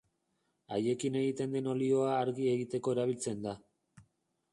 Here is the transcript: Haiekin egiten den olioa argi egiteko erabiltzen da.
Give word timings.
Haiekin 0.75 1.17
egiten 1.19 1.53
den 1.57 1.69
olioa 1.73 2.09
argi 2.21 2.47
egiteko 2.53 2.95
erabiltzen 2.95 3.45
da. 3.45 3.55